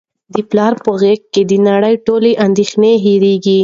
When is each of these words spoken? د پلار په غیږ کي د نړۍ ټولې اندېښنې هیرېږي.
د 0.33 0.35
پلار 0.49 0.73
په 0.83 0.91
غیږ 1.01 1.21
کي 1.33 1.41
د 1.51 1.53
نړۍ 1.69 1.95
ټولې 2.05 2.31
اندېښنې 2.45 2.93
هیرېږي. 3.03 3.59